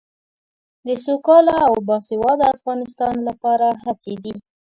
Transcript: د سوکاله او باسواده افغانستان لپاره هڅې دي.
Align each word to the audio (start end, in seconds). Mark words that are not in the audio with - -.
د 0.87 0.89
سوکاله 1.05 1.57
او 1.69 1.75
باسواده 1.87 2.45
افغانستان 2.57 3.15
لپاره 3.27 3.67
هڅې 3.85 4.13
دي. 4.23 4.35